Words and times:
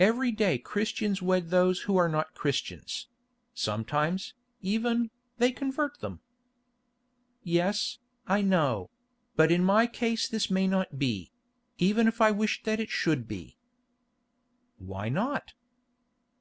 Every 0.00 0.32
day 0.32 0.58
Christians 0.58 1.22
wed 1.22 1.50
those 1.50 1.82
who 1.82 1.96
are 1.96 2.08
not 2.08 2.34
Christians; 2.34 3.06
sometimes, 3.54 4.34
even, 4.62 5.12
they 5.38 5.52
convert 5.52 6.00
them." 6.00 6.18
"Yes, 7.44 7.98
I 8.26 8.42
know; 8.42 8.90
but 9.36 9.52
in 9.52 9.62
my 9.62 9.86
case 9.86 10.26
this 10.26 10.50
may 10.50 10.66
not 10.66 10.98
be—even 10.98 12.08
if 12.08 12.20
I 12.20 12.32
wished 12.32 12.64
that 12.64 12.80
it 12.80 12.90
should 12.90 13.28
be." 13.28 13.58
"Why 14.78 15.08
not?" 15.08 15.52